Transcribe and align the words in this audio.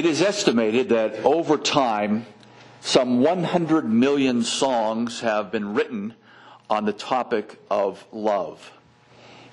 It 0.00 0.06
is 0.06 0.22
estimated 0.22 0.88
that 0.88 1.26
over 1.26 1.58
time, 1.58 2.24
some 2.80 3.20
100 3.20 3.84
million 3.84 4.42
songs 4.42 5.20
have 5.20 5.52
been 5.52 5.74
written 5.74 6.14
on 6.70 6.86
the 6.86 6.94
topic 6.94 7.60
of 7.70 8.02
love. 8.10 8.72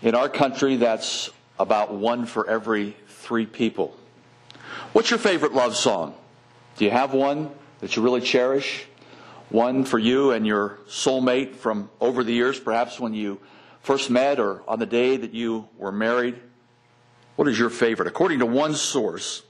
In 0.01 0.15
our 0.15 0.29
country, 0.29 0.77
that's 0.77 1.29
about 1.59 1.93
one 1.93 2.25
for 2.25 2.49
every 2.49 2.95
three 3.09 3.45
people. 3.45 3.93
What's 4.93 5.09
your 5.09 5.19
favorite 5.19 5.51
love 5.51 5.75
song? 5.75 6.15
Do 6.77 6.85
you 6.85 6.91
have 6.91 7.13
one 7.13 7.51
that 7.81 7.97
you 7.97 8.01
really 8.01 8.21
cherish? 8.21 8.85
One 9.49 9.83
for 9.83 9.99
you 9.99 10.31
and 10.31 10.47
your 10.47 10.79
soulmate 10.87 11.57
from 11.57 11.89
over 11.99 12.23
the 12.23 12.31
years, 12.31 12.57
perhaps 12.57 13.01
when 13.01 13.13
you 13.13 13.41
first 13.81 14.09
met 14.09 14.39
or 14.39 14.63
on 14.65 14.79
the 14.79 14.85
day 14.85 15.17
that 15.17 15.33
you 15.33 15.67
were 15.77 15.91
married? 15.91 16.39
What 17.35 17.49
is 17.49 17.59
your 17.59 17.69
favorite? 17.69 18.07
According 18.07 18.39
to 18.39 18.45
one 18.45 18.75
source, 18.75 19.43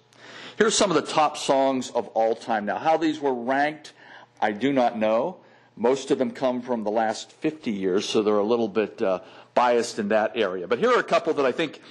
here's 0.58 0.76
some 0.76 0.92
of 0.92 0.96
the 0.96 1.12
top 1.12 1.38
songs 1.38 1.90
of 1.92 2.08
all 2.10 2.36
time. 2.36 2.66
Now, 2.66 2.78
how 2.78 2.98
these 2.98 3.20
were 3.20 3.34
ranked, 3.34 3.94
I 4.42 4.52
do 4.52 4.74
not 4.74 4.98
know. 4.98 5.38
Most 5.76 6.10
of 6.12 6.18
them 6.18 6.32
come 6.32 6.62
from 6.62 6.84
the 6.84 6.92
last 6.92 7.32
50 7.32 7.72
years, 7.72 8.10
so 8.10 8.24
they're 8.24 8.38
a 8.38 8.44
little 8.44 8.68
bit 8.68 9.02
uh, 9.02 9.20
biased 9.54 10.00
in 10.00 10.10
that 10.10 10.32
area. 10.36 10.68
But 10.68 10.80
here 10.80 10.90
are 10.90 11.00
a 11.00 11.04
couple 11.04 11.34
that 11.36 11.46
I 11.46 11.52
think 11.52 11.82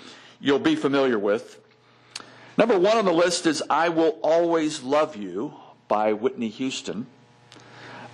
you'll 0.40 0.58
be 0.58 0.74
familiar 0.74 1.18
with. 1.18 1.60
Number 2.58 2.78
one 2.78 2.96
on 2.96 3.04
the 3.04 3.12
list 3.12 3.46
is 3.46 3.62
I 3.70 3.90
Will 3.90 4.18
Always 4.22 4.82
Love 4.82 5.16
You 5.16 5.54
by 5.88 6.12
Whitney 6.12 6.48
Houston. 6.48 7.06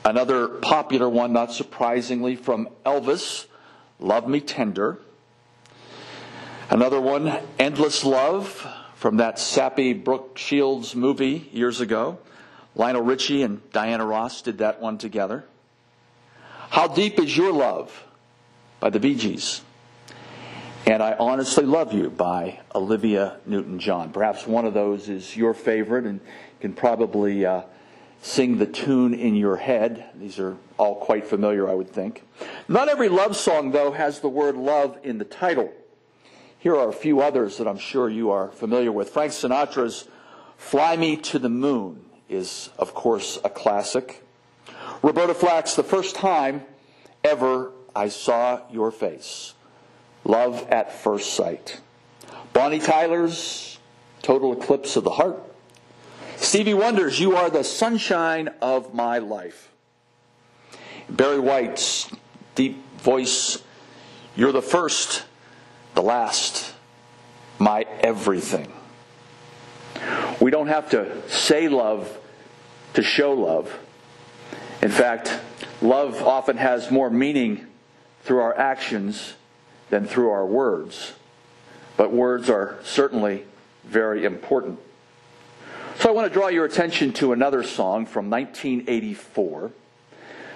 Another 0.04 0.48
popular 0.48 1.08
one, 1.08 1.32
not 1.32 1.52
surprisingly, 1.52 2.34
from 2.36 2.68
Elvis, 2.84 3.46
Love 4.00 4.28
Me 4.28 4.40
Tender. 4.40 4.98
Another 6.68 7.00
one, 7.00 7.38
Endless 7.58 8.04
Love, 8.04 8.66
from 9.02 9.16
that 9.16 9.36
sappy 9.36 9.92
Brooke 9.94 10.38
Shields 10.38 10.94
movie 10.94 11.50
years 11.50 11.80
ago. 11.80 12.18
Lionel 12.76 13.02
Richie 13.02 13.42
and 13.42 13.60
Diana 13.72 14.06
Ross 14.06 14.42
did 14.42 14.58
that 14.58 14.80
one 14.80 14.96
together. 14.96 15.44
How 16.70 16.86
Deep 16.86 17.18
Is 17.18 17.36
Your 17.36 17.52
Love 17.52 18.04
by 18.78 18.90
the 18.90 19.00
Bee 19.00 19.16
Gees. 19.16 19.62
And 20.86 21.02
I 21.02 21.16
Honestly 21.18 21.64
Love 21.64 21.92
You 21.92 22.10
by 22.10 22.60
Olivia 22.76 23.38
Newton 23.44 23.80
John. 23.80 24.12
Perhaps 24.12 24.46
one 24.46 24.66
of 24.66 24.72
those 24.72 25.08
is 25.08 25.36
your 25.36 25.52
favorite 25.52 26.04
and 26.04 26.20
can 26.60 26.72
probably 26.72 27.44
uh, 27.44 27.62
sing 28.22 28.58
the 28.58 28.66
tune 28.66 29.14
in 29.14 29.34
your 29.34 29.56
head. 29.56 30.10
These 30.14 30.38
are 30.38 30.56
all 30.78 30.94
quite 30.94 31.26
familiar, 31.26 31.68
I 31.68 31.74
would 31.74 31.90
think. 31.90 32.24
Not 32.68 32.88
every 32.88 33.08
love 33.08 33.34
song, 33.34 33.72
though, 33.72 33.90
has 33.90 34.20
the 34.20 34.28
word 34.28 34.54
love 34.54 34.96
in 35.02 35.18
the 35.18 35.24
title. 35.24 35.72
Here 36.62 36.76
are 36.76 36.88
a 36.88 36.92
few 36.92 37.20
others 37.20 37.58
that 37.58 37.66
I'm 37.66 37.76
sure 37.76 38.08
you 38.08 38.30
are 38.30 38.52
familiar 38.52 38.92
with. 38.92 39.10
Frank 39.10 39.32
Sinatra's 39.32 40.06
Fly 40.56 40.96
Me 40.96 41.16
to 41.16 41.40
the 41.40 41.48
Moon 41.48 42.04
is, 42.28 42.70
of 42.78 42.94
course, 42.94 43.36
a 43.42 43.50
classic. 43.50 44.24
Roberta 45.02 45.34
Flack's 45.34 45.74
The 45.74 45.82
First 45.82 46.14
Time 46.14 46.62
Ever 47.24 47.72
I 47.96 48.10
Saw 48.10 48.60
Your 48.70 48.92
Face. 48.92 49.54
Love 50.22 50.64
at 50.68 50.92
First 50.92 51.34
Sight. 51.34 51.80
Bonnie 52.52 52.78
Tyler's 52.78 53.80
Total 54.22 54.52
Eclipse 54.52 54.94
of 54.94 55.02
the 55.02 55.10
Heart. 55.10 55.42
Stevie 56.36 56.74
Wonder's 56.74 57.18
You 57.18 57.34
Are 57.34 57.50
the 57.50 57.64
Sunshine 57.64 58.50
of 58.62 58.94
My 58.94 59.18
Life. 59.18 59.72
Barry 61.08 61.40
White's 61.40 62.08
deep 62.54 62.80
voice, 62.98 63.60
You're 64.36 64.52
the 64.52 64.62
first, 64.62 65.24
the 65.94 66.02
last, 66.02 66.72
my 67.58 67.86
everything. 68.00 68.72
We 70.40 70.50
don't 70.50 70.68
have 70.68 70.90
to 70.90 71.28
say 71.28 71.68
love 71.68 72.18
to 72.94 73.02
show 73.02 73.32
love. 73.32 73.78
In 74.82 74.90
fact, 74.90 75.38
love 75.80 76.22
often 76.22 76.56
has 76.56 76.90
more 76.90 77.10
meaning 77.10 77.66
through 78.24 78.40
our 78.40 78.56
actions 78.56 79.34
than 79.90 80.06
through 80.06 80.30
our 80.30 80.46
words. 80.46 81.12
But 81.96 82.12
words 82.12 82.50
are 82.50 82.78
certainly 82.82 83.44
very 83.84 84.24
important. 84.24 84.78
So 85.98 86.08
I 86.08 86.12
want 86.12 86.26
to 86.26 86.32
draw 86.32 86.48
your 86.48 86.64
attention 86.64 87.12
to 87.14 87.32
another 87.32 87.62
song 87.62 88.06
from 88.06 88.30
1984, 88.30 89.70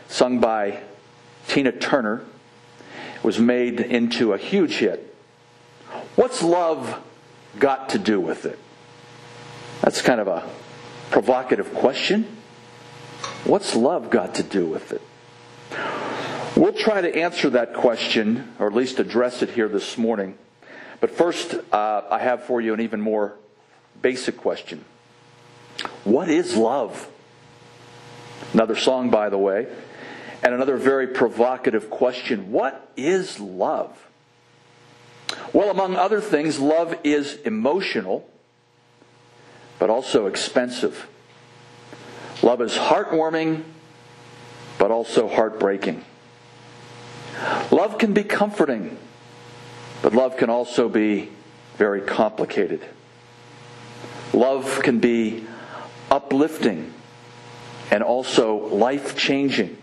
sung 0.09 0.41
by 0.41 0.81
Tina 1.47 1.72
Turner. 1.72 2.25
It 3.16 3.25
was 3.25 3.39
made 3.39 3.81
into 3.81 4.33
a 4.33 4.39
huge 4.39 4.78
hit. 4.78 5.15
What's 6.16 6.43
love 6.43 7.03
got 7.59 7.91
to 7.91 7.99
do 7.99 8.19
with 8.19 8.47
it? 8.47 8.59
That's 9.82 10.00
kind 10.00 10.19
of 10.19 10.28
a 10.28 10.49
provocative 11.10 11.75
question. 11.75 12.38
What's 13.44 13.77
love 13.77 14.09
got 14.09 14.37
to 14.37 14.43
do 14.43 14.65
with 14.66 14.93
it? 14.93 15.03
We'll 16.56 16.72
try 16.72 17.03
to 17.03 17.15
answer 17.15 17.50
that 17.50 17.75
question, 17.75 18.54
or 18.59 18.66
at 18.66 18.72
least 18.72 18.99
address 18.99 19.43
it 19.43 19.50
here 19.50 19.69
this 19.69 19.99
morning. 19.99 20.38
But 21.00 21.10
first, 21.10 21.54
uh, 21.71 22.03
I 22.10 22.19
have 22.19 22.44
for 22.44 22.62
you 22.62 22.72
an 22.72 22.81
even 22.81 23.03
more 23.03 23.34
basic 24.00 24.38
question 24.38 24.87
What 26.04 26.31
is 26.31 26.56
love? 26.56 27.09
Another 28.54 28.77
song, 28.77 29.10
by 29.10 29.28
the 29.28 29.37
way, 29.37 29.66
and 30.43 30.54
another 30.54 30.78
very 30.78 31.09
provocative 31.09 31.91
question 31.91 32.53
What 32.53 32.91
is 32.97 33.38
love? 33.38 34.06
Well, 35.52 35.70
among 35.70 35.97
other 35.97 36.20
things, 36.20 36.58
love 36.58 36.97
is 37.04 37.34
emotional, 37.44 38.28
but 39.78 39.91
also 39.91 40.26
expensive. 40.26 41.06
Love 42.42 42.60
is 42.60 42.72
heartwarming, 42.72 43.62
but 44.78 44.91
also 44.91 45.28
heartbreaking. 45.28 46.04
Love 47.70 47.98
can 47.98 48.12
be 48.12 48.24
comforting, 48.24 48.97
but 50.02 50.12
love 50.12 50.36
can 50.36 50.50
also 50.50 50.88
be 50.88 51.30
very 51.76 52.00
complicated. 52.00 52.84
Love 54.32 54.80
can 54.82 54.98
be 54.98 55.44
uplifting 56.10 56.92
and 57.91 58.03
also 58.03 58.66
life 58.74 59.16
changing. 59.16 59.76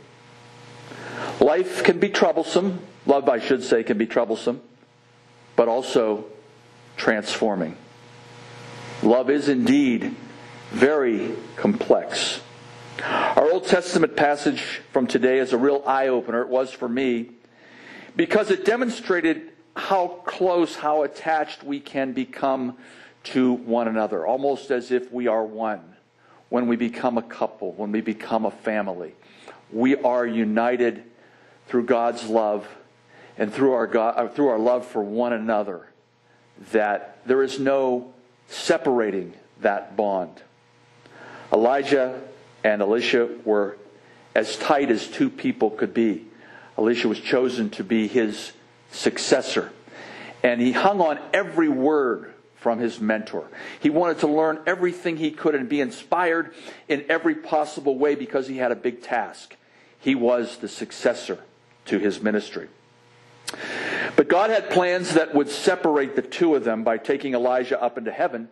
Life 1.39 1.83
can 1.83 1.99
be 1.99 2.09
troublesome. 2.09 2.79
Love, 3.05 3.27
I 3.29 3.39
should 3.39 3.63
say, 3.63 3.83
can 3.83 3.97
be 3.97 4.05
troublesome, 4.05 4.61
but 5.55 5.67
also 5.67 6.25
transforming. 6.97 7.77
Love 9.01 9.29
is 9.29 9.49
indeed 9.49 10.15
very 10.71 11.35
complex. 11.55 12.41
Our 13.03 13.51
Old 13.51 13.65
Testament 13.65 14.15
passage 14.15 14.81
from 14.91 15.07
today 15.07 15.39
is 15.39 15.53
a 15.53 15.57
real 15.57 15.83
eye 15.85 16.07
opener. 16.07 16.41
It 16.41 16.49
was 16.49 16.71
for 16.71 16.87
me 16.87 17.31
because 18.15 18.51
it 18.51 18.65
demonstrated 18.65 19.51
how 19.75 20.07
close, 20.25 20.75
how 20.75 21.03
attached 21.03 21.63
we 21.63 21.79
can 21.79 22.13
become 22.13 22.77
to 23.23 23.53
one 23.53 23.87
another, 23.87 24.25
almost 24.25 24.71
as 24.71 24.91
if 24.91 25.11
we 25.11 25.27
are 25.27 25.43
one. 25.43 25.81
When 26.49 26.67
we 26.67 26.75
become 26.75 27.17
a 27.17 27.23
couple, 27.23 27.71
when 27.73 27.91
we 27.91 28.01
become 28.01 28.45
a 28.45 28.51
family, 28.51 29.15
we 29.71 29.95
are 29.95 30.25
united 30.25 31.03
through 31.67 31.85
God's 31.85 32.27
love 32.27 32.67
and 33.37 33.53
through 33.53 33.73
our, 33.73 33.87
God, 33.87 34.13
uh, 34.17 34.27
through 34.27 34.47
our 34.49 34.59
love 34.59 34.85
for 34.85 35.01
one 35.01 35.33
another, 35.33 35.87
that 36.71 37.19
there 37.25 37.43
is 37.43 37.59
no 37.59 38.13
separating 38.47 39.33
that 39.61 39.95
bond. 39.95 40.41
Elijah 41.51 42.21
and 42.63 42.81
Elisha 42.81 43.29
were 43.43 43.77
as 44.35 44.57
tight 44.57 44.89
as 44.89 45.07
two 45.07 45.29
people 45.29 45.69
could 45.69 45.93
be. 45.93 46.25
Elisha 46.77 47.07
was 47.07 47.19
chosen 47.19 47.69
to 47.71 47.83
be 47.83 48.07
his 48.07 48.53
successor. 48.91 49.71
And 50.41 50.59
he 50.59 50.71
hung 50.71 50.99
on 50.99 51.19
every 51.33 51.69
word 51.69 52.33
from 52.55 52.79
his 52.79 52.99
mentor. 52.99 53.47
He 53.79 53.89
wanted 53.89 54.19
to 54.19 54.27
learn 54.27 54.59
everything 54.65 55.17
he 55.17 55.31
could 55.31 55.53
and 55.53 55.67
be 55.67 55.81
inspired 55.81 56.53
in 56.87 57.05
every 57.09 57.35
possible 57.35 57.97
way 57.97 58.15
because 58.15 58.47
he 58.47 58.57
had 58.57 58.71
a 58.71 58.75
big 58.75 59.03
task. 59.03 59.55
He 59.99 60.15
was 60.15 60.57
the 60.57 60.67
successor 60.67 61.39
to 61.85 61.99
his 61.99 62.21
ministry. 62.21 62.69
But 64.15 64.27
God 64.27 64.49
had 64.49 64.69
plans 64.69 65.15
that 65.15 65.33
would 65.33 65.49
separate 65.49 66.15
the 66.15 66.21
two 66.21 66.55
of 66.55 66.63
them 66.63 66.83
by 66.83 66.97
taking 66.97 67.33
Elijah 67.33 67.81
up 67.81 67.97
into 67.97 68.11
heaven 68.11 68.49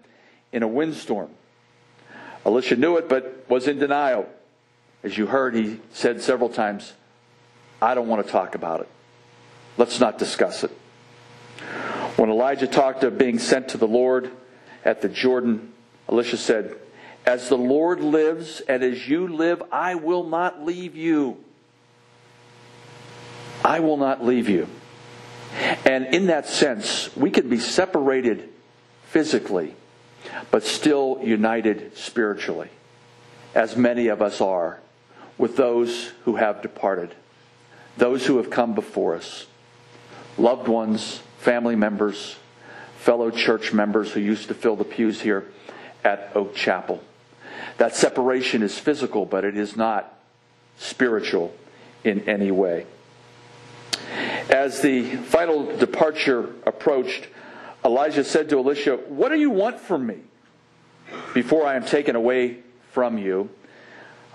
in 0.51 0.63
a 0.63 0.67
windstorm. 0.67 1.29
Elisha 2.45 2.75
knew 2.75 2.97
it, 2.97 3.07
but 3.07 3.45
was 3.47 3.67
in 3.67 3.77
denial. 3.77 4.27
As 5.03 5.17
you 5.17 5.27
heard, 5.27 5.55
he 5.55 5.79
said 5.91 6.21
several 6.21 6.49
times, 6.49 6.93
I 7.81 7.95
don't 7.95 8.07
want 8.07 8.25
to 8.25 8.31
talk 8.31 8.55
about 8.55 8.81
it. 8.81 8.89
Let's 9.77 9.99
not 9.99 10.17
discuss 10.17 10.63
it. 10.63 10.71
When 12.17 12.29
Elijah 12.29 12.67
talked 12.67 13.03
of 13.03 13.17
being 13.17 13.39
sent 13.39 13.69
to 13.69 13.77
the 13.77 13.87
Lord 13.87 14.31
at 14.83 15.01
the 15.01 15.09
Jordan, 15.09 15.73
Elisha 16.09 16.37
said, 16.37 16.75
As 17.25 17.49
the 17.49 17.57
Lord 17.57 18.01
lives 18.01 18.61
and 18.61 18.83
as 18.83 19.07
you 19.07 19.27
live, 19.27 19.63
I 19.71 19.95
will 19.95 20.23
not 20.23 20.63
leave 20.63 20.95
you. 20.95 21.37
I 23.63 23.79
will 23.79 23.97
not 23.97 24.23
leave 24.23 24.49
you. 24.49 24.67
And 25.85 26.13
in 26.13 26.27
that 26.27 26.47
sense, 26.47 27.15
we 27.15 27.29
can 27.29 27.49
be 27.49 27.59
separated 27.59 28.49
physically, 29.05 29.75
but 30.49 30.63
still 30.63 31.19
united 31.21 31.97
spiritually, 31.97 32.69
as 33.53 33.75
many 33.75 34.07
of 34.07 34.21
us 34.21 34.39
are, 34.39 34.79
with 35.37 35.57
those 35.57 36.11
who 36.23 36.35
have 36.35 36.61
departed, 36.61 37.13
those 37.97 38.25
who 38.25 38.37
have 38.37 38.49
come 38.49 38.73
before 38.73 39.15
us, 39.15 39.47
loved 40.37 40.67
ones, 40.67 41.21
family 41.39 41.75
members, 41.75 42.37
fellow 42.97 43.31
church 43.31 43.73
members 43.73 44.11
who 44.11 44.19
used 44.19 44.47
to 44.47 44.53
fill 44.53 44.75
the 44.75 44.83
pews 44.83 45.21
here 45.21 45.51
at 46.03 46.31
Oak 46.35 46.55
Chapel. 46.55 47.03
That 47.77 47.95
separation 47.95 48.61
is 48.61 48.77
physical, 48.77 49.25
but 49.25 49.43
it 49.43 49.57
is 49.57 49.75
not 49.75 50.13
spiritual 50.77 51.53
in 52.03 52.29
any 52.29 52.51
way. 52.51 52.85
As 54.51 54.81
the 54.81 55.15
final 55.15 55.77
departure 55.77 56.53
approached, 56.65 57.27
Elijah 57.85 58.25
said 58.25 58.49
to 58.49 58.59
Elisha, 58.59 58.97
What 58.97 59.29
do 59.29 59.39
you 59.39 59.49
want 59.49 59.79
from 59.79 60.05
me 60.05 60.17
before 61.33 61.65
I 61.65 61.75
am 61.75 61.85
taken 61.85 62.17
away 62.17 62.57
from 62.91 63.17
you? 63.17 63.49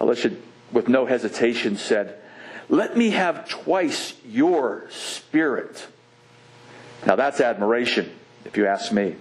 Elisha, 0.00 0.32
with 0.72 0.88
no 0.88 1.04
hesitation, 1.04 1.76
said, 1.76 2.18
Let 2.70 2.96
me 2.96 3.10
have 3.10 3.46
twice 3.46 4.14
your 4.24 4.86
spirit. 4.88 5.86
Now 7.06 7.16
that's 7.16 7.42
admiration, 7.42 8.10
if 8.46 8.56
you 8.56 8.66
ask 8.66 8.90
me. 8.90 9.16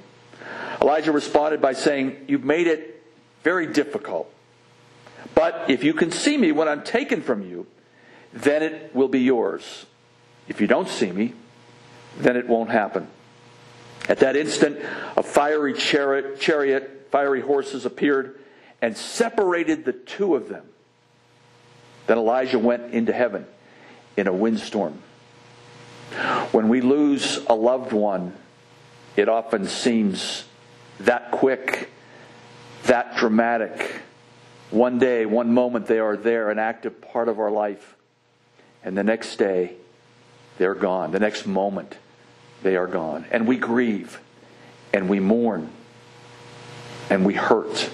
Elijah 0.82 1.12
responded 1.12 1.62
by 1.62 1.74
saying, 1.74 2.26
You've 2.30 2.46
made 2.46 2.68
it 2.68 3.04
very 3.44 3.68
difficult. 3.68 4.32
But 5.34 5.66
if 5.70 5.84
you 5.84 5.94
can 5.94 6.12
see 6.12 6.38
me 6.38 6.54
when 6.54 6.70
I'm 6.70 6.84
taken 6.84 7.22
from 7.22 7.42
you, 7.42 7.68
then 8.32 8.64
it 8.64 8.96
will 8.96 9.10
be 9.10 9.20
yours. 9.20 9.86
If 10.48 10.62
you 10.62 10.68
don't 10.68 10.88
see 10.88 11.12
me, 11.12 11.34
then 12.18 12.38
it 12.38 12.48
won't 12.48 12.70
happen. 12.70 13.08
At 14.08 14.20
that 14.20 14.36
instant, 14.36 14.80
a 15.18 15.24
fiery 15.24 15.74
chariot, 15.74 16.40
chariot, 16.40 17.08
fiery 17.12 17.42
horses 17.42 17.86
appeared 17.86 18.40
and 18.82 18.96
separated 18.96 19.86
the 19.86 19.94
two 19.94 20.36
of 20.36 20.50
them. 20.50 20.66
Then 22.08 22.18
Elijah 22.18 22.60
went 22.60 22.94
into 22.94 23.14
heaven 23.14 23.46
in 24.16 24.28
a 24.28 24.34
windstorm. 24.34 25.00
When 26.52 26.70
we 26.70 26.82
lose 26.82 27.38
a 27.48 27.56
loved 27.56 27.92
one, 27.92 28.34
it 29.16 29.28
often 29.28 29.68
seems 29.68 30.46
that 31.00 31.32
quick, 31.32 31.90
that 32.84 33.18
dramatic. 33.18 34.02
One 34.70 35.00
day, 35.00 35.26
one 35.26 35.54
moment, 35.54 35.88
they 35.88 36.00
are 36.00 36.16
there, 36.16 36.52
an 36.52 36.60
active 36.60 37.02
part 37.02 37.28
of 37.28 37.40
our 37.40 37.52
life. 37.52 37.96
And 38.84 38.96
the 38.96 39.04
next 39.04 39.38
day, 39.38 39.78
they're 40.58 40.76
gone. 40.76 41.12
The 41.12 41.20
next 41.20 41.46
moment, 41.46 41.98
they 42.64 42.76
are 42.76 42.88
gone. 42.88 43.26
And 43.32 43.48
we 43.48 43.58
grieve, 43.58 44.20
and 44.94 45.10
we 45.10 45.20
mourn, 45.20 45.70
and 47.10 47.26
we 47.26 47.34
hurt. 47.34 47.90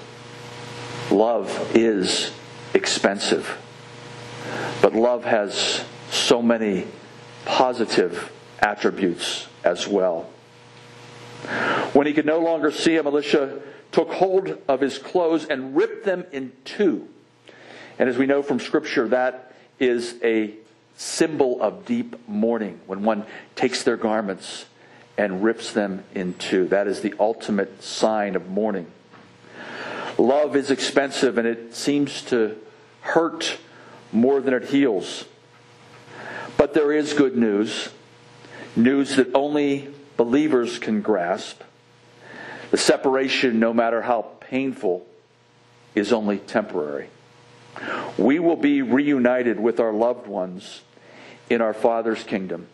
Love 1.10 1.76
is 1.76 2.32
expensive. 2.74 3.58
But 4.82 4.96
love 4.96 5.26
has 5.26 5.84
so 6.10 6.42
many 6.42 6.88
positive 7.46 8.32
attributes 8.60 9.48
as 9.64 9.88
well. 9.88 10.30
When 11.94 12.08
he 12.08 12.14
could 12.14 12.26
no 12.26 12.40
longer 12.40 12.72
see 12.72 12.96
him, 12.96 13.08
Elisha 13.08 13.62
took 13.92 14.12
hold 14.12 14.58
of 14.68 14.80
his 14.80 14.98
clothes 14.98 15.46
and 15.46 15.76
ripped 15.76 16.06
them 16.06 16.26
in 16.32 16.54
two. 16.64 17.08
And 18.00 18.08
as 18.10 18.18
we 18.18 18.26
know 18.26 18.42
from 18.42 18.60
Scripture, 18.60 19.08
that 19.10 19.54
is 19.80 20.16
a 20.24 20.54
symbol 21.02 21.60
of 21.64 21.84
deep 21.84 22.16
mourning 22.28 22.80
when 22.86 23.02
one 23.02 23.26
takes 23.56 23.84
their 23.84 23.98
garments 23.98 24.66
and 25.18 25.44
rips 25.44 25.74
them 25.74 26.04
in 26.14 26.36
two. 26.36 26.68
That 26.68 26.88
is 26.88 27.02
the 27.02 27.16
ultimate 27.20 27.82
sign 27.82 28.36
of 28.36 28.48
mourning. 28.48 28.86
Love 30.20 30.56
is 30.56 30.70
expensive 30.70 31.40
and 31.40 31.48
it 31.48 31.74
seems 31.74 32.22
to 32.26 32.56
hurt 33.02 33.58
more 34.12 34.42
than 34.42 34.54
it 34.54 34.66
heals. 34.66 35.26
But 36.56 36.76
there 36.76 36.92
is 36.92 37.14
good 37.14 37.36
news, 37.36 37.90
news 38.76 39.16
that 39.16 39.34
only 39.34 39.92
believers 40.18 40.78
can 40.78 41.02
grasp. 41.02 41.64
The 42.70 42.78
separation, 42.78 43.60
no 43.60 43.74
matter 43.74 44.04
how 44.04 44.28
painful, 44.40 45.08
is 45.96 46.14
only 46.14 46.38
temporary. 46.38 47.10
We 48.20 48.38
will 48.38 48.56
be 48.56 48.84
reunited 48.84 49.60
with 49.60 49.80
our 49.80 49.92
loved 49.92 50.28
ones 50.28 50.82
in 51.52 51.62
our 51.62 51.74
Father's 51.74 52.24
kingdom. 52.24 52.68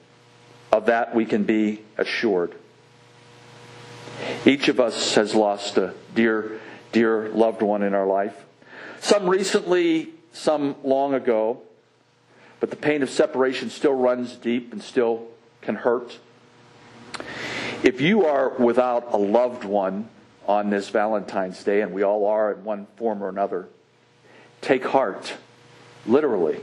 Of 0.72 0.88
that 0.88 1.16
we 1.16 1.26
can 1.26 1.44
be 1.44 1.82
assured. 1.98 2.56
Each 4.46 4.68
of 4.68 4.80
us 4.80 5.16
has 5.16 5.34
lost 5.34 5.78
a 5.78 5.94
dear, 6.14 6.60
dear 6.92 7.30
loved 7.30 7.62
one 7.62 7.84
in 7.84 7.94
our 7.94 8.06
life. 8.06 8.46
Some 9.00 9.30
recently, 9.30 10.10
some 10.34 10.76
long 10.84 11.14
ago, 11.14 11.62
but 12.60 12.70
the 12.70 12.76
pain 12.76 13.04
of 13.04 13.10
separation 13.10 13.70
still 13.70 13.94
runs 13.94 14.36
deep 14.36 14.74
and 14.74 14.82
still 14.82 15.28
can 15.62 15.76
hurt. 15.76 16.18
If 17.84 18.02
you 18.02 18.26
are 18.26 18.50
without 18.50 19.14
a 19.14 19.18
loved 19.18 19.64
one 19.64 20.10
on 20.48 20.70
this 20.70 20.90
Valentine's 20.90 21.64
Day, 21.64 21.82
and 21.82 21.94
we 21.94 22.04
all 22.04 22.26
are 22.26 22.54
in 22.54 22.64
one 22.64 22.88
form 22.96 23.24
or 23.24 23.30
another, 23.30 23.68
take 24.62 24.86
heart, 24.86 25.36
literally, 26.06 26.60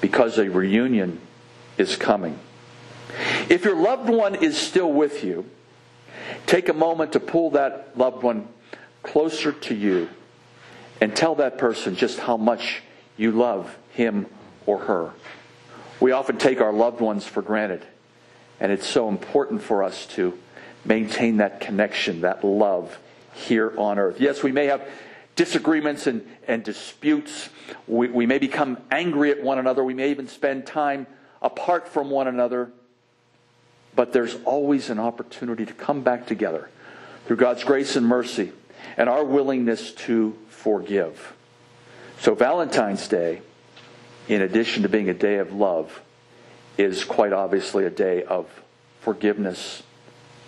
because 0.00 0.38
a 0.38 0.50
reunion 0.50 1.20
is 1.78 1.96
coming. 1.96 2.38
If 3.48 3.64
your 3.64 3.76
loved 3.76 4.08
one 4.08 4.34
is 4.34 4.58
still 4.58 4.92
with 4.92 5.24
you, 5.24 5.46
take 6.46 6.68
a 6.68 6.74
moment 6.74 7.12
to 7.12 7.20
pull 7.20 7.50
that 7.50 7.96
loved 7.96 8.22
one 8.22 8.48
closer 9.02 9.52
to 9.52 9.74
you 9.74 10.08
and 11.00 11.14
tell 11.14 11.34
that 11.36 11.58
person 11.58 11.94
just 11.96 12.18
how 12.18 12.36
much 12.36 12.82
you 13.16 13.30
love 13.30 13.76
him 13.90 14.26
or 14.66 14.78
her. 14.80 15.12
We 16.00 16.12
often 16.12 16.36
take 16.36 16.60
our 16.60 16.72
loved 16.72 17.00
ones 17.00 17.26
for 17.26 17.42
granted, 17.42 17.82
and 18.60 18.72
it's 18.72 18.86
so 18.86 19.08
important 19.08 19.62
for 19.62 19.82
us 19.82 20.06
to 20.08 20.38
maintain 20.84 21.38
that 21.38 21.60
connection, 21.60 22.20
that 22.22 22.44
love 22.44 22.98
here 23.32 23.72
on 23.78 23.98
earth. 23.98 24.20
Yes, 24.20 24.42
we 24.42 24.52
may 24.52 24.66
have 24.66 24.86
disagreements 25.36 26.06
and, 26.06 26.26
and 26.48 26.64
disputes. 26.64 27.48
We, 27.86 28.08
we 28.08 28.26
may 28.26 28.38
become 28.38 28.78
angry 28.90 29.30
at 29.30 29.42
one 29.42 29.58
another. 29.58 29.84
We 29.84 29.94
may 29.94 30.10
even 30.10 30.28
spend 30.28 30.66
time 30.66 31.06
apart 31.42 31.88
from 31.88 32.10
one 32.10 32.26
another. 32.28 32.70
But 33.94 34.12
there's 34.12 34.36
always 34.44 34.90
an 34.90 34.98
opportunity 34.98 35.64
to 35.66 35.72
come 35.72 36.02
back 36.02 36.26
together 36.26 36.68
through 37.26 37.36
God's 37.36 37.64
grace 37.64 37.96
and 37.96 38.06
mercy 38.06 38.52
and 38.96 39.08
our 39.08 39.24
willingness 39.24 39.92
to 39.92 40.36
forgive. 40.48 41.34
So, 42.20 42.34
Valentine's 42.34 43.08
Day, 43.08 43.42
in 44.28 44.42
addition 44.42 44.82
to 44.82 44.88
being 44.88 45.08
a 45.08 45.14
day 45.14 45.36
of 45.38 45.52
love, 45.52 46.02
is 46.78 47.04
quite 47.04 47.32
obviously 47.32 47.84
a 47.84 47.90
day 47.90 48.22
of 48.22 48.48
forgiveness, 49.00 49.82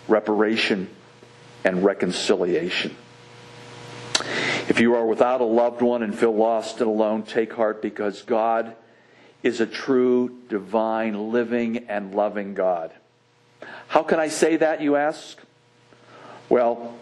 reparation, 0.07 0.89
and 1.63 1.83
reconciliation. 1.83 2.95
If 4.67 4.79
you 4.79 4.95
are 4.95 5.05
without 5.05 5.41
a 5.41 5.45
loved 5.45 5.81
one 5.81 6.03
and 6.03 6.17
feel 6.17 6.35
lost 6.35 6.79
and 6.81 6.89
alone, 6.89 7.23
take 7.23 7.53
heart 7.53 7.81
because 7.81 8.21
God 8.21 8.75
is 9.43 9.61
a 9.61 9.65
true, 9.65 10.37
divine, 10.49 11.31
living, 11.31 11.85
and 11.89 12.13
loving 12.13 12.53
God. 12.53 12.91
How 13.87 14.03
can 14.03 14.19
I 14.19 14.27
say 14.27 14.57
that, 14.57 14.81
you 14.81 14.95
ask? 14.95 15.39
Well, 16.49 16.95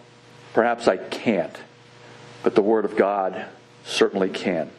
perhaps 0.53 0.87
I 0.87 0.97
can't, 0.97 1.55
but 2.43 2.55
the 2.55 2.61
Word 2.61 2.85
of 2.85 2.95
God 2.95 3.45
certainly 3.85 4.29
can. 4.29 4.69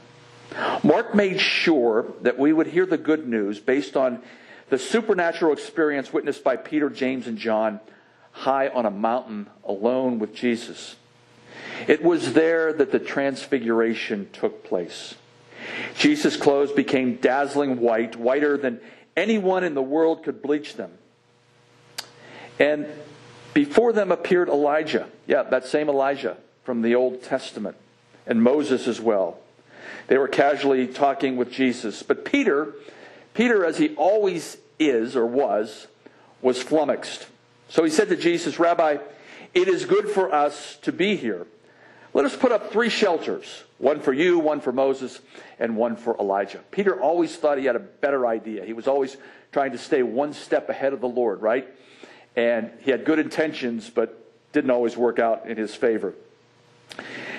Mark 0.82 1.14
made 1.14 1.40
sure 1.40 2.06
that 2.22 2.38
we 2.38 2.52
would 2.52 2.68
hear 2.68 2.86
the 2.86 2.96
good 2.96 3.26
news 3.26 3.58
based 3.58 3.96
on 3.96 4.22
the 4.70 4.78
supernatural 4.78 5.52
experience 5.52 6.12
witnessed 6.12 6.44
by 6.44 6.56
Peter, 6.56 6.90
James, 6.90 7.26
and 7.26 7.38
John 7.38 7.80
high 8.32 8.68
on 8.68 8.86
a 8.86 8.90
mountain 8.90 9.48
alone 9.64 10.18
with 10.18 10.34
Jesus. 10.34 10.96
It 11.86 12.02
was 12.02 12.34
there 12.34 12.72
that 12.72 12.92
the 12.92 12.98
transfiguration 12.98 14.28
took 14.32 14.64
place. 14.64 15.14
Jesus' 15.96 16.36
clothes 16.36 16.72
became 16.72 17.16
dazzling 17.16 17.80
white, 17.80 18.16
whiter 18.16 18.56
than 18.56 18.80
anyone 19.16 19.64
in 19.64 19.74
the 19.74 19.82
world 19.82 20.22
could 20.22 20.42
bleach 20.42 20.74
them. 20.74 20.92
And 22.58 22.86
before 23.54 23.92
them 23.92 24.12
appeared 24.12 24.48
Elijah. 24.48 25.08
Yeah, 25.26 25.42
that 25.44 25.64
same 25.64 25.88
Elijah 25.88 26.36
from 26.64 26.82
the 26.82 26.94
Old 26.94 27.22
Testament, 27.22 27.76
and 28.26 28.42
Moses 28.42 28.86
as 28.86 29.00
well. 29.00 29.38
They 30.08 30.18
were 30.18 30.28
casually 30.28 30.86
talking 30.86 31.36
with 31.36 31.50
Jesus. 31.50 32.02
But 32.02 32.24
Peter, 32.24 32.74
Peter, 33.34 33.64
as 33.64 33.78
he 33.78 33.94
always 33.96 34.58
is 34.78 35.16
or 35.16 35.26
was, 35.26 35.86
was 36.40 36.62
flummoxed. 36.62 37.26
So 37.68 37.84
he 37.84 37.90
said 37.90 38.08
to 38.08 38.16
Jesus, 38.16 38.58
Rabbi, 38.58 38.98
it 39.54 39.68
is 39.68 39.84
good 39.84 40.08
for 40.08 40.32
us 40.32 40.76
to 40.82 40.92
be 40.92 41.16
here. 41.16 41.46
Let 42.18 42.26
us 42.26 42.34
put 42.34 42.50
up 42.50 42.72
three 42.72 42.88
shelters 42.88 43.62
one 43.78 44.00
for 44.00 44.12
you, 44.12 44.40
one 44.40 44.60
for 44.60 44.72
Moses, 44.72 45.20
and 45.60 45.76
one 45.76 45.94
for 45.94 46.16
Elijah. 46.18 46.58
Peter 46.72 47.00
always 47.00 47.36
thought 47.36 47.58
he 47.58 47.64
had 47.64 47.76
a 47.76 47.78
better 47.78 48.26
idea. 48.26 48.64
He 48.64 48.72
was 48.72 48.88
always 48.88 49.16
trying 49.52 49.70
to 49.70 49.78
stay 49.78 50.02
one 50.02 50.32
step 50.32 50.68
ahead 50.68 50.92
of 50.92 51.00
the 51.00 51.06
Lord, 51.06 51.42
right? 51.42 51.68
And 52.34 52.72
he 52.80 52.90
had 52.90 53.04
good 53.04 53.20
intentions, 53.20 53.88
but 53.88 54.20
didn't 54.50 54.72
always 54.72 54.96
work 54.96 55.20
out 55.20 55.48
in 55.48 55.56
his 55.56 55.76
favor. 55.76 56.12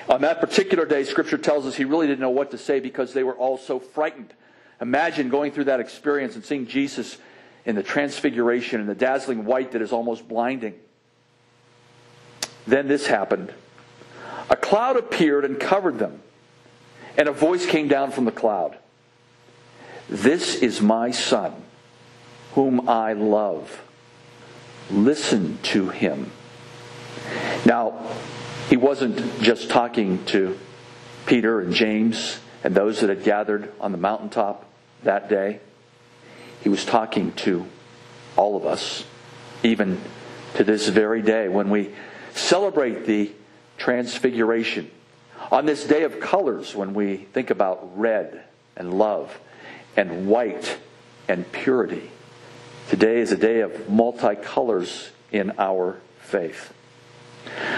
On 0.08 0.22
that 0.22 0.40
particular 0.40 0.86
day, 0.86 1.04
Scripture 1.04 1.36
tells 1.36 1.66
us 1.66 1.76
he 1.76 1.84
really 1.84 2.06
didn't 2.06 2.20
know 2.20 2.30
what 2.30 2.50
to 2.52 2.56
say 2.56 2.80
because 2.80 3.12
they 3.12 3.22
were 3.22 3.34
all 3.34 3.58
so 3.58 3.80
frightened. 3.80 4.32
Imagine 4.80 5.28
going 5.28 5.52
through 5.52 5.64
that 5.64 5.80
experience 5.80 6.36
and 6.36 6.42
seeing 6.42 6.66
Jesus 6.66 7.18
in 7.66 7.74
the 7.74 7.82
transfiguration 7.82 8.80
and 8.80 8.88
the 8.88 8.94
dazzling 8.94 9.44
white 9.44 9.72
that 9.72 9.82
is 9.82 9.92
almost 9.92 10.26
blinding. 10.26 10.74
Then 12.66 12.88
this 12.88 13.06
happened. 13.06 13.52
A 14.50 14.56
cloud 14.56 14.96
appeared 14.96 15.44
and 15.44 15.58
covered 15.58 15.98
them, 15.98 16.20
and 17.16 17.28
a 17.28 17.32
voice 17.32 17.66
came 17.66 17.88
down 17.88 18.10
from 18.10 18.24
the 18.24 18.32
cloud. 18.32 18.76
This 20.08 20.56
is 20.56 20.80
my 20.80 21.12
son, 21.12 21.54
whom 22.54 22.88
I 22.88 23.12
love. 23.12 23.80
Listen 24.90 25.58
to 25.62 25.90
him. 25.90 26.32
Now, 27.64 28.10
he 28.68 28.76
wasn't 28.76 29.40
just 29.40 29.70
talking 29.70 30.24
to 30.26 30.58
Peter 31.26 31.60
and 31.60 31.72
James 31.72 32.40
and 32.64 32.74
those 32.74 33.00
that 33.00 33.08
had 33.08 33.22
gathered 33.22 33.72
on 33.80 33.92
the 33.92 33.98
mountaintop 33.98 34.64
that 35.04 35.28
day. 35.28 35.60
He 36.62 36.68
was 36.68 36.84
talking 36.84 37.32
to 37.34 37.66
all 38.36 38.56
of 38.56 38.66
us, 38.66 39.04
even 39.62 40.00
to 40.54 40.64
this 40.64 40.88
very 40.88 41.22
day 41.22 41.48
when 41.48 41.70
we 41.70 41.94
celebrate 42.34 43.06
the 43.06 43.30
transfiguration. 43.80 44.90
On 45.50 45.64
this 45.64 45.84
day 45.84 46.02
of 46.04 46.20
colors, 46.20 46.76
when 46.76 46.92
we 46.92 47.16
think 47.16 47.48
about 47.48 47.98
red 47.98 48.44
and 48.76 48.94
love 48.94 49.40
and 49.96 50.28
white 50.28 50.78
and 51.26 51.50
purity, 51.50 52.10
today 52.90 53.20
is 53.20 53.32
a 53.32 53.38
day 53.38 53.60
of 53.60 53.72
multicolors 53.88 55.08
in 55.32 55.52
our 55.58 55.98
faith. 56.20 56.74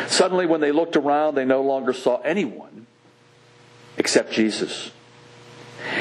Suddenly, 0.08 0.46
when 0.46 0.60
they 0.60 0.72
looked 0.72 0.96
around, 0.96 1.36
they 1.36 1.44
no 1.44 1.62
longer 1.62 1.92
saw 1.92 2.20
anyone 2.22 2.86
except 3.96 4.32
Jesus. 4.32 4.90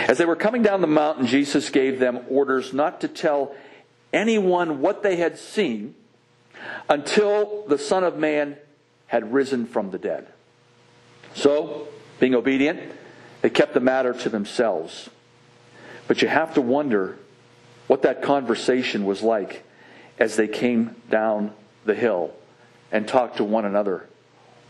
As 0.08 0.18
they 0.18 0.26
were 0.26 0.36
coming 0.36 0.64
down 0.64 0.82
the 0.82 0.88
mountain, 0.88 1.28
Jesus 1.28 1.70
gave 1.70 2.00
them 2.00 2.22
orders 2.28 2.74
not 2.74 3.02
to 3.02 3.08
tell 3.08 3.54
anyone 4.12 4.82
what 4.82 5.04
they 5.04 5.18
had 5.18 5.38
seen 5.38 5.94
until 6.90 7.66
the 7.68 7.78
Son 7.78 8.04
of 8.04 8.18
Man 8.18 8.58
had 9.12 9.34
risen 9.34 9.66
from 9.66 9.92
the 9.92 9.98
dead. 9.98 10.26
So, 11.34 11.90
being 12.22 12.34
obedient, 12.34 12.80
they 13.42 13.50
kept 13.50 13.74
the 13.74 13.82
matter 13.82 14.14
to 14.14 14.30
themselves. 14.30 15.10
But 16.08 16.22
you 16.22 16.30
have 16.30 16.54
to 16.54 16.62
wonder 16.62 17.18
what 17.88 18.04
that 18.04 18.22
conversation 18.22 19.04
was 19.04 19.22
like 19.22 19.66
as 20.18 20.38
they 20.38 20.48
came 20.48 20.96
down 21.10 21.52
the 21.84 21.94
hill 21.94 22.34
and 22.90 23.06
talked 23.06 23.36
to 23.36 23.44
one 23.44 23.66
another. 23.66 24.08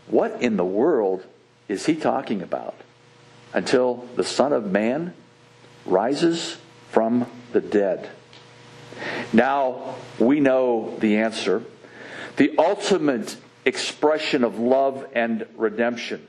What 0.08 0.42
in 0.42 0.56
the 0.56 0.64
world 0.64 1.24
is 1.68 1.86
he 1.86 1.94
talking 1.94 2.42
about? 2.42 2.74
Until 3.54 4.08
the 4.16 4.24
Son 4.24 4.52
of 4.52 4.72
Man 4.72 5.14
rises 5.86 6.56
from 6.90 7.26
the 7.52 7.60
dead. 7.60 8.10
Now 9.32 9.94
we 10.18 10.40
know 10.40 10.96
the 10.98 11.18
answer. 11.18 11.62
The 12.38 12.56
ultimate 12.58 13.36
expression 13.64 14.44
of 14.44 14.58
love 14.58 15.06
and 15.14 15.46
redemption. 15.56 16.26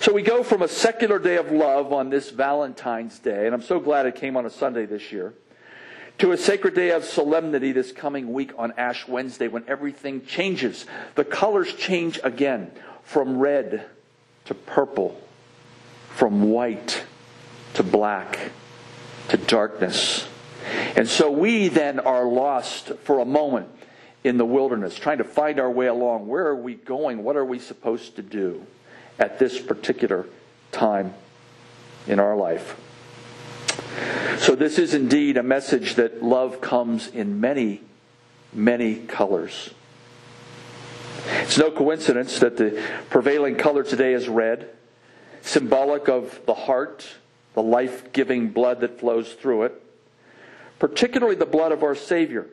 So 0.00 0.12
we 0.12 0.22
go 0.22 0.42
from 0.42 0.62
a 0.62 0.68
secular 0.68 1.18
day 1.18 1.36
of 1.36 1.50
love 1.50 1.92
on 1.92 2.10
this 2.10 2.30
Valentine's 2.30 3.18
Day, 3.18 3.46
and 3.46 3.54
I'm 3.54 3.62
so 3.62 3.80
glad 3.80 4.06
it 4.06 4.16
came 4.16 4.36
on 4.36 4.44
a 4.44 4.50
Sunday 4.50 4.86
this 4.86 5.12
year, 5.12 5.32
to 6.18 6.32
a 6.32 6.36
sacred 6.36 6.74
day 6.74 6.90
of 6.90 7.04
solemnity 7.04 7.72
this 7.72 7.90
coming 7.90 8.32
week 8.32 8.52
on 8.58 8.72
Ash 8.76 9.08
Wednesday 9.08 9.48
when 9.48 9.64
everything 9.66 10.24
changes. 10.26 10.86
The 11.14 11.24
colors 11.24 11.72
change 11.74 12.20
again 12.22 12.70
from 13.02 13.38
red 13.38 13.86
to 14.44 14.54
purple, 14.54 15.20
from 16.10 16.50
white 16.50 17.04
to 17.74 17.82
black 17.82 18.38
to 19.28 19.36
darkness. 19.36 20.28
And 20.96 21.08
so 21.08 21.30
we 21.30 21.68
then 21.68 21.98
are 21.98 22.26
lost 22.26 22.92
for 23.04 23.20
a 23.20 23.24
moment 23.24 23.68
in 24.24 24.38
the 24.38 24.44
wilderness, 24.44 24.96
trying 24.96 25.18
to 25.18 25.24
find 25.24 25.60
our 25.60 25.70
way 25.70 25.86
along. 25.86 26.26
Where 26.26 26.46
are 26.46 26.56
we 26.56 26.74
going? 26.74 27.22
What 27.22 27.36
are 27.36 27.44
we 27.44 27.58
supposed 27.58 28.16
to 28.16 28.22
do 28.22 28.66
at 29.18 29.38
this 29.38 29.60
particular 29.60 30.26
time 30.72 31.14
in 32.06 32.18
our 32.18 32.34
life? 32.34 32.80
So, 34.38 34.54
this 34.56 34.78
is 34.78 34.94
indeed 34.94 35.36
a 35.36 35.42
message 35.42 35.94
that 35.94 36.22
love 36.22 36.60
comes 36.60 37.06
in 37.08 37.40
many, 37.40 37.82
many 38.52 38.96
colors. 38.96 39.70
It's 41.26 41.58
no 41.58 41.70
coincidence 41.70 42.38
that 42.40 42.56
the 42.56 42.82
prevailing 43.10 43.56
color 43.56 43.82
today 43.82 44.12
is 44.12 44.28
red, 44.28 44.70
symbolic 45.42 46.08
of 46.08 46.40
the 46.46 46.54
heart, 46.54 47.06
the 47.54 47.62
life 47.62 48.12
giving 48.12 48.48
blood 48.50 48.80
that 48.80 48.98
flows 48.98 49.32
through 49.32 49.64
it, 49.64 49.82
particularly 50.78 51.36
the 51.36 51.46
blood 51.46 51.72
of 51.72 51.82
our 51.82 51.94
Savior, 51.94 52.46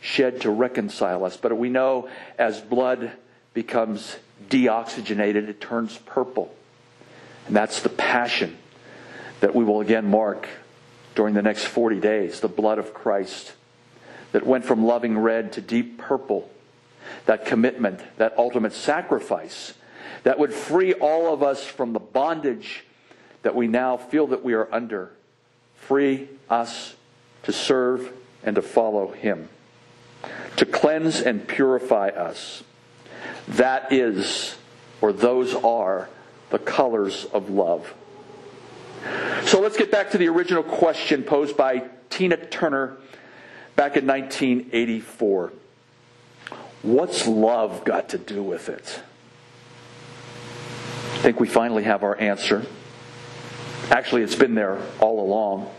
shed 0.00 0.42
to 0.42 0.50
reconcile 0.50 1.24
us. 1.24 1.36
But 1.36 1.56
we 1.56 1.68
know 1.68 2.08
as 2.38 2.60
blood 2.60 3.12
becomes 3.54 4.16
deoxygenated, 4.48 5.48
it 5.48 5.60
turns 5.60 5.98
purple. 5.98 6.54
And 7.46 7.56
that's 7.56 7.82
the 7.82 7.88
passion 7.88 8.56
that 9.40 9.54
we 9.54 9.64
will 9.64 9.80
again 9.80 10.08
mark 10.08 10.48
during 11.14 11.34
the 11.34 11.42
next 11.42 11.64
40 11.64 12.00
days 12.00 12.40
the 12.40 12.48
blood 12.48 12.78
of 12.78 12.92
Christ 12.92 13.52
that 14.32 14.46
went 14.46 14.64
from 14.64 14.84
loving 14.84 15.18
red 15.18 15.52
to 15.52 15.60
deep 15.60 15.98
purple. 15.98 16.50
That 17.26 17.46
commitment, 17.46 18.00
that 18.18 18.36
ultimate 18.36 18.72
sacrifice 18.72 19.74
that 20.24 20.40
would 20.40 20.52
free 20.52 20.92
all 20.92 21.32
of 21.32 21.42
us 21.42 21.64
from 21.64 21.92
the 21.92 22.00
bondage 22.00 22.84
that 23.42 23.54
we 23.54 23.68
now 23.68 23.96
feel 23.96 24.26
that 24.26 24.42
we 24.42 24.54
are 24.54 24.68
under. 24.74 25.12
Free 25.76 26.28
us 26.50 26.96
to 27.44 27.52
serve 27.52 28.12
and 28.42 28.56
to 28.56 28.62
follow 28.62 29.12
Him, 29.12 29.48
to 30.56 30.66
cleanse 30.66 31.20
and 31.20 31.46
purify 31.46 32.08
us. 32.08 32.62
That 33.48 33.92
is, 33.92 34.56
or 35.00 35.12
those 35.12 35.54
are, 35.54 36.08
the 36.50 36.58
colors 36.58 37.26
of 37.26 37.50
love. 37.50 37.94
So 39.44 39.60
let's 39.60 39.76
get 39.76 39.90
back 39.90 40.10
to 40.10 40.18
the 40.18 40.28
original 40.28 40.62
question 40.62 41.22
posed 41.22 41.56
by 41.56 41.88
Tina 42.10 42.36
Turner 42.36 42.96
back 43.76 43.96
in 43.96 44.06
1984. 44.06 45.52
What's 46.82 47.26
love 47.26 47.84
got 47.84 48.10
to 48.10 48.18
do 48.18 48.42
with 48.42 48.68
it? 48.68 49.00
I 51.14 51.18
think 51.18 51.40
we 51.40 51.48
finally 51.48 51.84
have 51.84 52.02
our 52.02 52.18
answer. 52.18 52.64
Actually, 53.90 54.22
it's 54.22 54.34
been 54.34 54.54
there 54.54 54.80
all 55.00 55.20
along. 55.20 55.70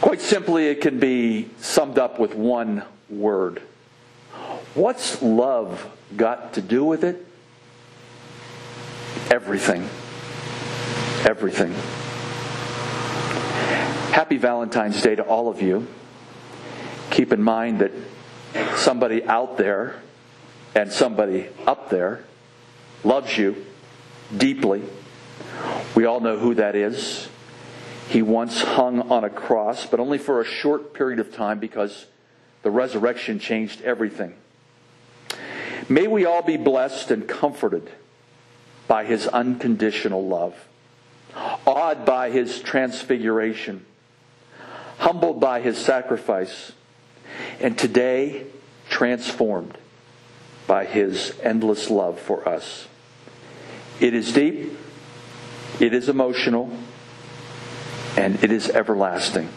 Quite 0.00 0.20
simply, 0.20 0.66
it 0.66 0.80
can 0.80 0.98
be 0.98 1.48
summed 1.58 1.98
up 1.98 2.18
with 2.18 2.34
one 2.34 2.84
word. 3.08 3.62
What's 4.74 5.22
love 5.22 5.90
got 6.16 6.54
to 6.54 6.62
do 6.62 6.84
with 6.84 7.04
it? 7.04 7.24
Everything. 9.30 9.88
Everything. 11.28 11.72
Happy 14.12 14.36
Valentine's 14.36 15.00
Day 15.00 15.14
to 15.14 15.22
all 15.22 15.48
of 15.48 15.62
you. 15.62 15.86
Keep 17.10 17.32
in 17.32 17.42
mind 17.42 17.80
that 17.80 17.92
somebody 18.76 19.24
out 19.24 19.56
there 19.56 20.00
and 20.74 20.92
somebody 20.92 21.48
up 21.66 21.90
there 21.90 22.24
loves 23.04 23.36
you 23.36 23.64
deeply 24.36 24.82
we 25.94 26.06
all 26.06 26.20
know 26.20 26.38
who 26.38 26.54
that 26.54 26.74
is. 26.74 27.28
He 28.08 28.22
once 28.22 28.60
hung 28.60 29.00
on 29.10 29.24
a 29.24 29.30
cross, 29.30 29.86
but 29.86 30.00
only 30.00 30.18
for 30.18 30.40
a 30.40 30.44
short 30.44 30.92
period 30.92 31.20
of 31.20 31.34
time 31.34 31.58
because 31.58 32.06
the 32.64 32.70
resurrection 32.70 33.38
changed 33.38 33.80
everything. 33.82 34.34
May 35.88 36.08
we 36.08 36.24
all 36.24 36.42
be 36.42 36.56
blessed 36.56 37.12
and 37.12 37.28
comforted 37.28 37.88
by 38.88 39.04
his 39.04 39.28
unconditional 39.28 40.26
love, 40.26 40.56
awed 41.66 42.04
by 42.04 42.30
his 42.30 42.60
transfiguration, 42.60 43.86
humbled 44.98 45.38
by 45.38 45.60
his 45.60 45.78
sacrifice, 45.78 46.72
and 47.60 47.78
today 47.78 48.46
transformed 48.90 49.78
by 50.66 50.84
his 50.84 51.32
endless 51.42 51.88
love 51.88 52.18
for 52.18 52.48
us. 52.48 52.88
It 54.00 54.14
is 54.14 54.32
deep 54.32 54.72
it 55.80 55.92
is 55.92 56.08
emotional, 56.08 56.70
and 58.16 58.42
it 58.44 58.52
is 58.52 58.70
everlasting. 58.70 59.48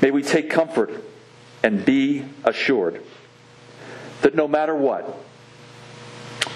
May 0.00 0.12
we 0.12 0.22
take 0.22 0.48
comfort 0.48 0.92
and 1.62 1.84
be 1.84 2.24
assured 2.44 3.02
that 4.22 4.34
no 4.34 4.48
matter 4.48 4.74
what, 4.74 5.16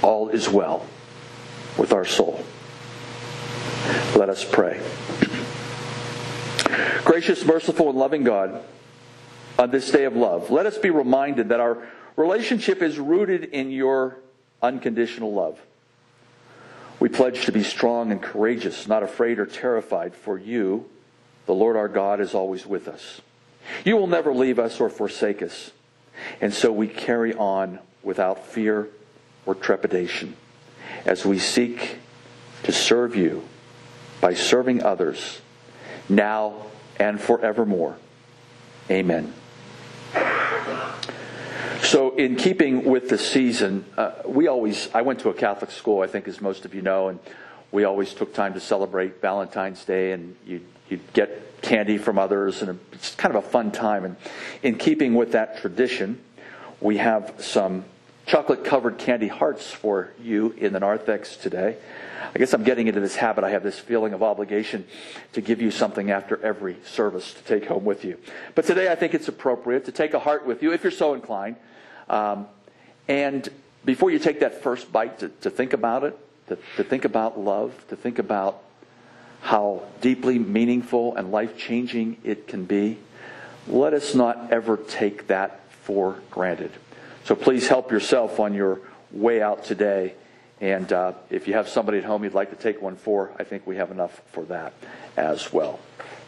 all 0.02 0.28
is 0.28 0.48
well 0.48 0.86
with 1.78 1.92
our 1.92 2.04
soul. 2.04 2.44
Let 4.16 4.28
us 4.28 4.44
pray. 4.44 4.80
Gracious, 7.04 7.44
merciful, 7.44 7.90
and 7.90 7.98
loving 7.98 8.24
God, 8.24 8.62
on 9.58 9.70
this 9.70 9.90
day 9.90 10.04
of 10.04 10.16
love, 10.16 10.50
let 10.50 10.66
us 10.66 10.78
be 10.78 10.90
reminded 10.90 11.50
that 11.50 11.60
our 11.60 11.86
relationship 12.16 12.82
is 12.82 12.98
rooted 12.98 13.44
in 13.44 13.70
your 13.70 14.16
unconditional 14.62 15.32
love. 15.32 15.58
We 17.00 17.08
pledge 17.08 17.46
to 17.46 17.52
be 17.52 17.62
strong 17.62 18.12
and 18.12 18.22
courageous, 18.22 18.86
not 18.86 19.02
afraid 19.02 19.38
or 19.38 19.46
terrified, 19.46 20.14
for 20.14 20.38
you, 20.38 20.88
the 21.46 21.54
Lord 21.54 21.76
our 21.76 21.88
God, 21.88 22.20
is 22.20 22.34
always 22.34 22.64
with 22.64 22.86
us. 22.86 23.20
You 23.84 23.96
will 23.96 24.06
never 24.06 24.32
leave 24.34 24.58
us 24.58 24.80
or 24.80 24.88
forsake 24.88 25.42
us. 25.42 25.70
And 26.40 26.52
so 26.52 26.72
we 26.72 26.88
carry 26.88 27.34
on 27.34 27.78
without 28.02 28.46
fear 28.46 28.88
or 29.46 29.54
trepidation 29.54 30.36
as 31.04 31.24
we 31.24 31.38
seek 31.38 31.98
to 32.64 32.72
serve 32.72 33.16
you 33.16 33.42
by 34.20 34.34
serving 34.34 34.82
others 34.82 35.40
now 36.08 36.66
and 36.98 37.20
forevermore. 37.20 37.96
Amen. 38.90 39.32
So, 41.82 42.14
in 42.14 42.36
keeping 42.36 42.84
with 42.84 43.08
the 43.08 43.18
season, 43.18 43.84
uh, 43.96 44.12
we 44.24 44.46
always, 44.46 44.88
I 44.94 45.02
went 45.02 45.18
to 45.20 45.30
a 45.30 45.34
Catholic 45.34 45.72
school, 45.72 46.00
I 46.00 46.06
think, 46.06 46.28
as 46.28 46.40
most 46.40 46.64
of 46.64 46.74
you 46.74 46.82
know, 46.82 47.08
and 47.08 47.18
we 47.72 47.84
always 47.84 48.14
took 48.14 48.32
time 48.32 48.54
to 48.54 48.60
celebrate 48.60 49.20
Valentine's 49.20 49.84
Day, 49.84 50.12
and 50.12 50.36
you'd, 50.46 50.64
you'd 50.92 51.12
get 51.12 51.60
candy 51.62 51.98
from 51.98 52.18
others, 52.18 52.62
and 52.62 52.78
it's 52.92 53.14
kind 53.14 53.34
of 53.34 53.44
a 53.44 53.48
fun 53.48 53.72
time. 53.72 54.04
And 54.04 54.16
in 54.62 54.76
keeping 54.76 55.14
with 55.14 55.32
that 55.32 55.58
tradition, 55.58 56.20
we 56.80 56.98
have 56.98 57.34
some 57.38 57.84
chocolate 58.26 58.64
covered 58.64 58.98
candy 58.98 59.28
hearts 59.28 59.70
for 59.70 60.12
you 60.20 60.50
in 60.52 60.72
the 60.72 60.80
narthex 60.80 61.36
today. 61.36 61.76
I 62.34 62.38
guess 62.38 62.54
I'm 62.54 62.62
getting 62.62 62.86
into 62.86 63.00
this 63.00 63.16
habit. 63.16 63.44
I 63.44 63.50
have 63.50 63.62
this 63.62 63.78
feeling 63.78 64.12
of 64.12 64.22
obligation 64.22 64.86
to 65.32 65.40
give 65.40 65.60
you 65.60 65.70
something 65.70 66.10
after 66.10 66.42
every 66.44 66.76
service 66.84 67.34
to 67.34 67.42
take 67.42 67.66
home 67.66 67.84
with 67.84 68.04
you. 68.04 68.18
But 68.54 68.64
today 68.64 68.90
I 68.90 68.94
think 68.94 69.14
it's 69.14 69.28
appropriate 69.28 69.84
to 69.86 69.92
take 69.92 70.14
a 70.14 70.18
heart 70.18 70.46
with 70.46 70.62
you 70.62 70.72
if 70.72 70.82
you're 70.82 70.92
so 70.92 71.14
inclined. 71.14 71.56
Um, 72.08 72.46
and 73.08 73.48
before 73.84 74.10
you 74.10 74.18
take 74.18 74.40
that 74.40 74.62
first 74.62 74.92
bite, 74.92 75.18
to, 75.18 75.28
to 75.28 75.50
think 75.50 75.72
about 75.72 76.04
it, 76.04 76.18
to, 76.48 76.58
to 76.76 76.84
think 76.84 77.04
about 77.04 77.38
love, 77.38 77.74
to 77.88 77.96
think 77.96 78.18
about 78.18 78.62
how 79.42 79.82
deeply 80.00 80.38
meaningful 80.38 81.16
and 81.16 81.32
life 81.32 81.58
changing 81.58 82.16
it 82.24 82.46
can 82.46 82.64
be, 82.64 82.96
let 83.66 83.92
us 83.92 84.14
not 84.14 84.52
ever 84.52 84.76
take 84.76 85.26
that 85.26 85.60
for 85.82 86.16
granted. 86.30 86.70
So 87.24 87.34
please 87.34 87.68
help 87.68 87.90
yourself 87.90 88.40
on 88.40 88.54
your 88.54 88.80
way 89.10 89.42
out 89.42 89.64
today. 89.64 90.14
And 90.60 90.92
uh, 90.92 91.14
if 91.28 91.48
you 91.48 91.54
have 91.54 91.68
somebody 91.68 91.98
at 91.98 92.04
home 92.04 92.22
you'd 92.22 92.34
like 92.34 92.50
to 92.50 92.56
take 92.56 92.80
one 92.80 92.94
for, 92.94 93.32
I 93.36 93.42
think 93.42 93.66
we 93.66 93.76
have 93.76 93.90
enough 93.90 94.22
for 94.32 94.44
that 94.44 94.72
as 95.16 95.52
well. 95.52 95.80